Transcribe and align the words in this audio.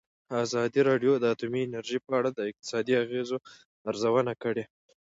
ازادي 0.43 0.81
راډیو 0.89 1.13
د 1.19 1.23
اټومي 1.33 1.61
انرژي 1.63 1.99
په 2.05 2.11
اړه 2.19 2.29
د 2.33 2.39
اقتصادي 2.51 2.93
اغېزو 3.03 3.37
ارزونه 3.89 4.33
کړې. 4.43 4.63